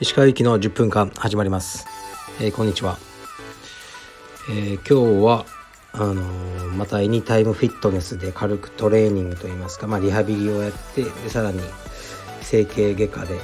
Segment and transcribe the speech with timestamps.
[0.00, 1.86] 石川行きの10分間始まります、
[2.40, 2.98] えー、こんにちは、
[4.50, 5.46] えー、今日は
[5.92, 11.60] あのー、またエニタイムフィットネスで軽くトレーニングといいますか、まあ、リハビリをやってでさらに
[12.40, 13.38] 整形外科で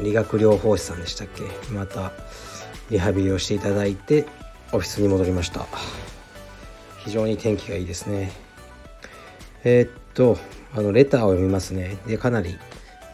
[0.00, 1.42] 理学療法士さんでしたっけ？
[1.74, 2.12] また
[2.88, 4.26] リハビリをしていただいて
[4.70, 5.66] オフィスに戻りました。
[7.04, 8.51] 非常に天気がいいですね。
[9.64, 10.38] えー、っと
[10.74, 11.96] あのレターを読みますね。
[12.06, 12.58] でかなり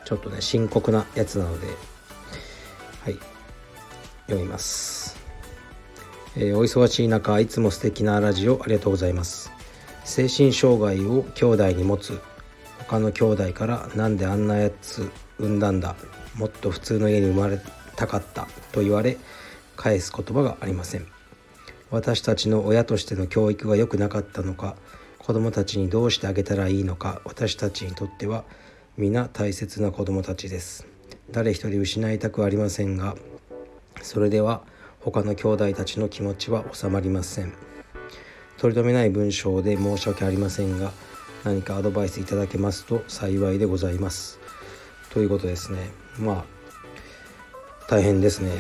[0.05, 1.67] ちょっとね深刻なやつなので
[3.03, 3.19] はい。
[4.27, 5.17] 読みます、
[6.37, 9.51] えー、お忙しい中いつも素敵なラジオありがとうございます。
[10.05, 12.21] 精神障害を兄弟に持つ
[12.79, 15.97] 他の兄弟からなんであんなやつ産んだんだ
[16.35, 17.59] もっと普通の家に生まれ
[17.97, 19.17] たかったと言われ
[19.77, 21.07] 返す言葉がありません。
[21.91, 24.77] 私たちの親としての教育が良くなかったのか
[25.29, 28.45] 子どもたちにどうしてあげたらいいのか私たちにとっては
[28.97, 30.87] 皆大切な子どもたちです。
[31.31, 33.15] 誰一人失いたくありませんが
[34.01, 34.63] それでは
[35.01, 37.53] 他の兄弟たちの気持ちは収まりません。
[38.57, 40.93] 取り留めない文章で申し訳ありませんが
[41.45, 44.39] 何かアドバイスいただけますと幸いでございます。
[45.11, 45.91] ということですね。
[46.19, 46.45] まあ
[47.87, 48.51] 大変ですね。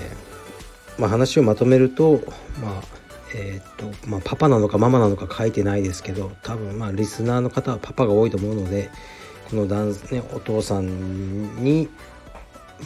[0.98, 2.20] まあ話をまとめると
[2.60, 2.97] まあ
[3.34, 8.90] えー、っとまあ、パパなのかママなのか書いてないですけど多分まあリスナーの方はパパが多いと思うので
[9.50, 11.88] この男、ね、お父さんに、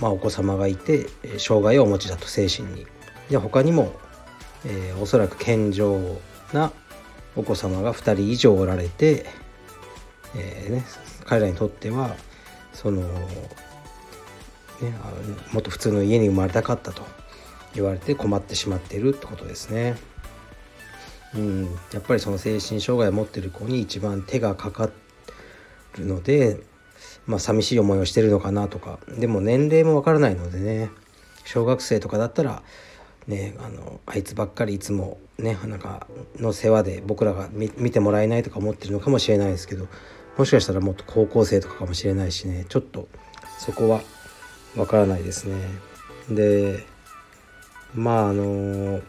[0.00, 1.06] まあ、お子様がいて
[1.38, 2.86] 障害をお持ちだと精神に。
[3.30, 3.92] で他にも、
[4.64, 5.98] えー、おそらく健常
[6.52, 6.72] な
[7.34, 9.26] お子様が2人以上おられて、
[10.36, 10.84] えーね、
[11.24, 12.14] 彼らにとっては
[12.72, 13.08] その、ね、
[15.52, 17.02] もっと普通の家に生まれたかったと
[17.74, 19.96] 言われて困ってしまっているってことですね。
[21.34, 24.90] うん、やっぱりその精神障害を持ってる子に一番手がかか
[25.96, 26.60] るので、
[27.26, 28.98] まあ、寂しい思いをしてるのかなとか。
[29.18, 30.90] でも年齢もわからないのでね。
[31.44, 32.62] 小学生とかだったら、
[33.26, 36.06] ね、あのあいつばっかりいつもねなんか
[36.38, 39.86] の世話で僕らが見てもらえないとか思ってるのかもしれないですけど
[40.36, 42.66] もしかしたらもっと高校生とかかもしれないしね。
[42.68, 43.08] ちょっと
[43.58, 44.02] そこは
[44.76, 45.56] わからないですね。
[46.30, 46.86] で
[47.94, 49.00] まああの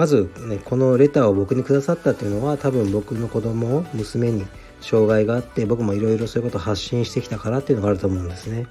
[0.00, 4.46] まずねこのレターを僕にくださったっていうのは多分僕の子供を娘に
[4.80, 8.66] 障害があって僕もいろいろそういうことを発信してきたからっていうのがあると思うんですね。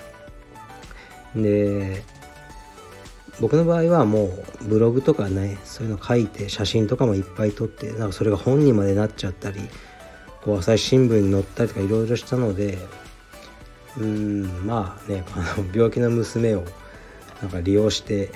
[1.35, 2.03] で
[3.39, 9.59] 僕の場合はもうブログとかねそういうの書いて写真とかもいっぱい撮ってなんかそれが本にまでなっちゃったり
[10.41, 12.79] こう朝日新聞に載ったりとかいろいろしたので
[13.99, 16.63] うんまあねあの病気の娘を
[17.39, 18.31] なんか利用して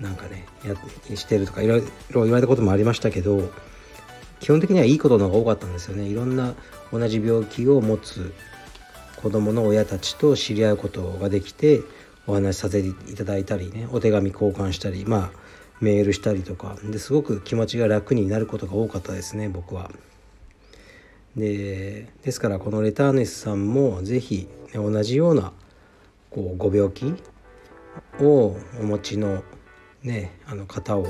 [0.00, 0.46] なんかね
[1.08, 3.50] やしてるとかいろいろ言われたこともありましたけど
[4.40, 6.54] 基本的にはいいことの方が多かったんですよねいろんな
[6.92, 8.34] 同じ病気を持つ
[9.16, 11.80] 子供の親たちと知り合うことができて
[12.26, 15.46] お話しさせていただいたりねお手紙交換したりまあ
[15.80, 19.90] メールしたりとかですごく気持ちが楽になることが多かったですね僕は。
[21.36, 25.52] でですからこのレターネスさんも是非、ね、同じような
[26.30, 27.14] こうご病気
[28.20, 29.42] をお持ちの
[30.06, 31.06] ねあの方を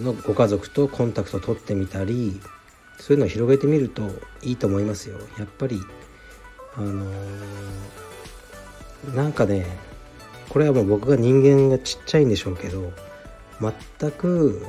[0.00, 2.40] のご家族とコンタクトを取ってみたり
[2.98, 4.02] そういうのを広げてみると
[4.42, 5.18] いいと思いますよ。
[5.38, 5.80] やっぱり
[6.76, 9.66] あのー、なんかね
[10.48, 12.92] これはもう僕が人間がちっちゃいんでしょうけど
[13.60, 14.64] 全く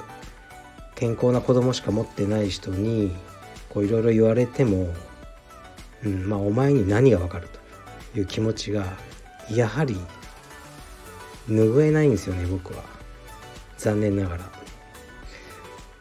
[0.95, 3.15] 健康な子供しか持ってない人に
[3.69, 4.87] こういろいろ言われても、
[6.03, 7.49] うん、まあお前に何がわかる
[8.13, 8.85] という気持ちが
[9.51, 9.97] やはり
[11.47, 12.92] 拭えないんですよね僕は。
[13.83, 14.63] 残念ながら。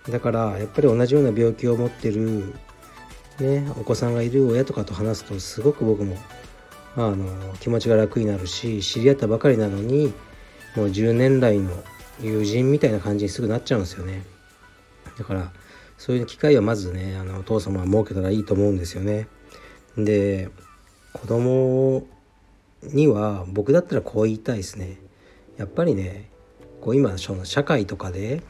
[0.09, 2.54] だからやっぱり同じような病気を持ってる
[3.38, 6.16] ねお子さんがいる親とかと話すとすごく僕も
[6.97, 7.26] あの
[7.60, 10.12] 気持ちが楽になるし知り合ったばかりなのに
[10.76, 11.70] もう10年来の
[12.20, 14.22] 友人みたいな感じにすぐなっちゃうんですよね。
[15.19, 15.53] だから
[15.99, 19.28] そういう機会はまずねあのお父様は設けたらいいと思うんですよね。
[19.96, 20.50] で
[21.12, 22.06] 子供
[22.82, 24.99] には僕だったらこう言いたいですね。
[25.56, 26.31] やっぱりね
[26.82, 28.43] こう今その社会とかで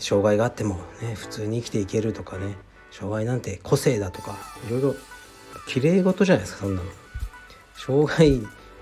[0.00, 2.56] 障害があってもね普通に生きていけるとかね
[2.90, 4.36] 障害なんて個性だとか
[4.68, 4.94] いろいろ
[5.68, 6.88] 綺麗事じゃないですかそんなの。
[7.74, 8.40] 障害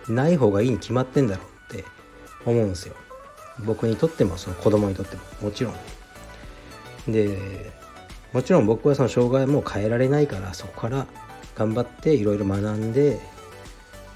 [0.09, 1.85] ない方がいいに決まってんだろうって
[2.47, 2.95] 思うんですよ。
[3.65, 7.13] 僕にとってもその子供にとってももちろん。
[7.13, 7.71] で
[8.33, 11.07] もちろん僕はその障害も変えられないからそこから
[11.55, 13.21] 頑張っていろいろ学んで、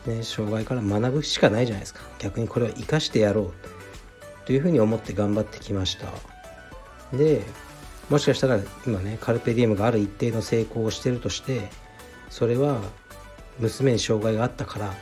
[0.06, 2.00] ね、障害から学ぶしかないじゃないですか。
[2.18, 3.52] 逆にこれを生かしてやろう
[4.44, 6.06] というふうに思って頑張ってきました。
[7.16, 7.42] で
[8.10, 11.68] もしかしたら今ねカルペディウムがある一定の成功をしてるとして
[12.30, 12.80] それは
[13.58, 14.94] 娘に障害があったから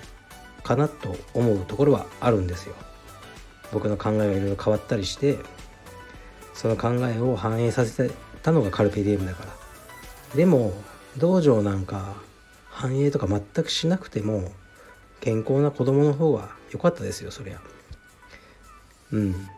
[0.62, 2.75] かなと思うところはあるんですよ。
[3.72, 5.38] 僕の考えがいろいろ変わったりして
[6.54, 8.10] その考えを反映させ
[8.42, 10.37] たのがカルペディウムだから。
[10.37, 10.72] でも
[11.16, 12.14] 道場なんか
[12.69, 14.52] 反映とか全くしなくても
[15.20, 17.60] 健康な子供の方が良かったですよそりゃ。
[19.12, 19.49] うん。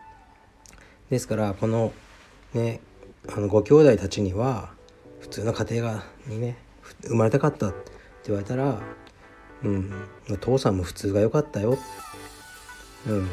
[1.11, 1.93] ですからこの
[2.55, 2.81] ね
[3.29, 4.71] あのご兄弟たちには
[5.21, 6.57] 普通の家庭がにね
[7.03, 7.93] 生まれたかったって
[8.27, 8.81] 言われたら
[9.63, 9.93] うん。
[10.41, 11.79] 父さんも普通が良かったよ。
[13.07, 13.29] うん。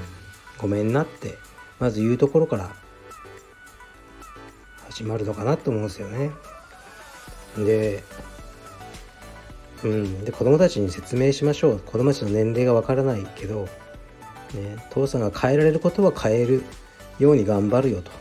[0.58, 1.36] ごめんなって
[1.80, 2.70] まず言うところから
[4.90, 6.32] 始まるのかなと思うんですよね。
[7.58, 8.04] で
[9.84, 10.26] うん。
[10.26, 11.80] で子供たちに説明しましょう。
[11.80, 13.68] 子供たちの年齢がわからないけど、
[14.54, 16.64] ね、父さんが変えられることは変える
[17.20, 18.12] ように頑張るよと、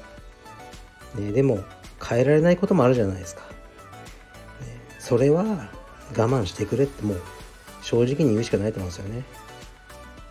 [1.21, 1.61] ね、でも
[2.07, 3.47] 変えられないこともあるじゃないですか、ね、
[4.99, 5.71] それは
[6.17, 7.21] 我慢してくれってもう
[7.83, 9.25] 正直に言うしかないと思うんですよね。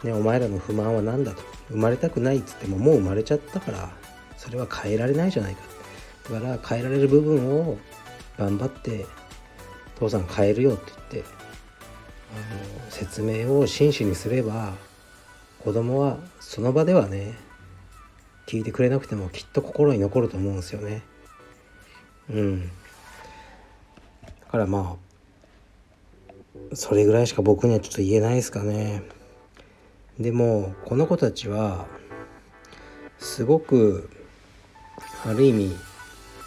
[0.04, 1.42] ねお前らの不満は何だと。
[1.70, 3.90] 生まれたくないっつってももう生まれちゃったから
[4.38, 5.62] それは変えられないじゃないか。
[6.32, 7.78] だから変えられる部分を
[8.38, 9.06] 頑張って
[9.98, 11.30] 父さん変えるよって言って
[12.32, 14.74] あの説明を真摯にすれば
[15.64, 17.36] 子供はその場ではね
[18.48, 21.04] 聞いてくれなくてもきっと心に残ると思うんですよね。
[22.30, 22.68] うん。
[22.68, 22.72] だ
[24.50, 24.98] からま
[26.72, 29.04] あそれぐらいしか僕にはちょっと言えないですかね。
[30.20, 31.88] でもこの子たちは
[33.20, 34.10] すごく
[35.26, 35.76] ある意味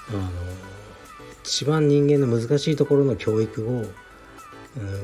[0.09, 0.31] あの
[1.45, 3.85] 一番人間の難しいところの教育を、うん、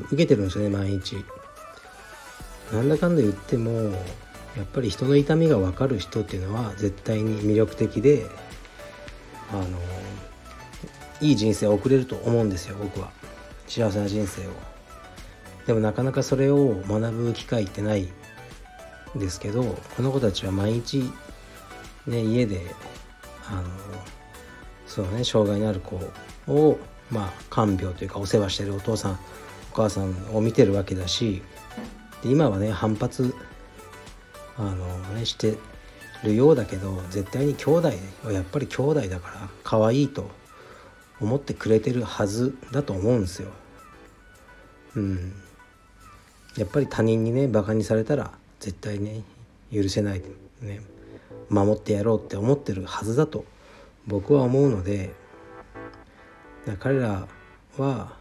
[0.07, 1.25] 受けてるんですよね毎日。
[2.73, 3.73] なんだかんだ言っても
[4.57, 8.27] やっぱり人の痛みが分かる人っていうのは絶対に魅力的で
[9.53, 9.67] あの
[11.21, 13.11] いい人生を送れると思うんですよ僕は。
[13.67, 14.51] 幸せな人生を。
[15.67, 18.09] でもなかなかそれを学ぶ機会ってない
[19.17, 19.65] んですけど
[19.97, 21.11] この子たちは毎日
[22.07, 22.63] ね家で
[23.49, 23.63] あの
[24.87, 26.01] そうね障害のある子
[26.47, 26.79] を
[27.11, 29.13] まあ看病というかお世話してるお父さん
[29.73, 31.43] お母さんを見てるわけだし
[32.31, 33.35] 今はね反発
[34.57, 35.57] あのねして
[36.25, 37.91] るようだけど絶対に兄弟
[38.25, 40.31] はやっぱり兄弟だから可愛いと
[41.21, 43.51] 思ってくれてるはずだと思うんですよ。
[44.97, 45.33] うん。
[46.57, 49.23] やっぱり他人にねバカにされたら絶対ね
[49.73, 50.23] 許せない
[50.63, 50.81] ね
[51.51, 53.45] 守ってやろうって思ってるはずだと
[54.07, 55.13] 僕は思うので
[56.81, 57.29] 彼ら
[57.77, 58.13] は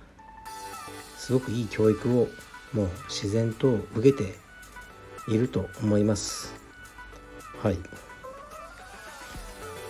[1.17, 2.27] すごくいい教育を
[2.75, 4.35] もう自然と受けて
[5.29, 6.53] いると思います。
[7.63, 7.79] はい。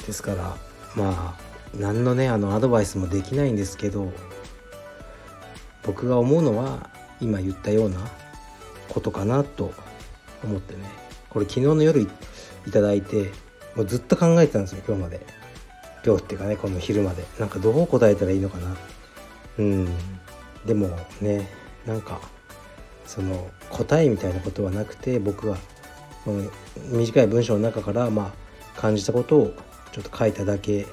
[0.05, 0.55] ですから
[0.95, 1.45] まあ
[1.75, 4.13] 何のねあのアドバイスもできないんですけど
[5.83, 7.97] 僕が思うのは今言ったような
[8.87, 9.73] ことかなと
[10.43, 10.83] 思ってね。
[11.29, 12.07] これ昨日の夜い
[12.71, 13.31] ただいて
[13.75, 15.25] もうずっと考えてたんですよ今日まで。
[16.05, 17.25] 今日っていうかねこの昼まで。
[17.39, 18.77] なんかどう答えたらいいのかな。
[19.57, 19.89] うん。
[20.67, 21.49] でもね
[21.87, 22.21] なんか
[23.05, 25.57] その答えみたいなことはなくて僕は
[26.91, 28.33] 短い文章の中からま
[28.77, 29.53] あ感じたことを
[29.91, 30.87] ちょっと書いただけ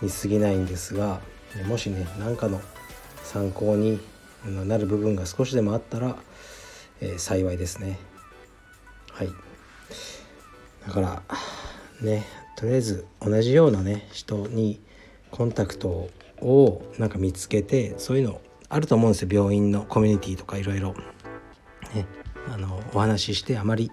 [0.00, 1.20] に過ぎないんですが
[1.66, 2.60] もしね何かの
[3.24, 4.00] 参考に
[4.46, 6.16] なる部分が少しでもあったら、
[7.00, 7.98] えー、幸いですね。
[9.12, 9.28] はい。
[10.86, 11.22] だから
[12.00, 12.24] ね
[12.56, 14.80] とりあえず同じようなね人に
[15.30, 16.08] コンタクト
[16.40, 19.28] をなんか見つけてそういうのあると思うんですよ。
[19.30, 20.94] 病院のコミュニティとかいろいろ。
[21.94, 22.06] ね
[22.52, 23.90] あのお話ししてあまり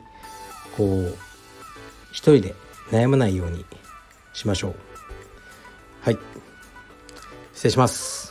[0.76, 1.16] こう
[2.12, 2.56] 一人で
[2.92, 3.66] 悩まないように
[4.34, 4.76] しましょう。
[6.02, 6.18] はい。
[7.54, 8.27] 失礼します。